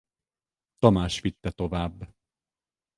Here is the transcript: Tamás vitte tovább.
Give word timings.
Tamás 0.77 1.21
vitte 1.21 1.51
tovább. 1.51 2.13